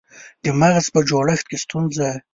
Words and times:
د 0.43 0.45
مغز 0.59 0.85
په 0.93 0.99
جوړښت 1.09 1.45
کې 1.49 1.57
ستونزه 1.63 2.09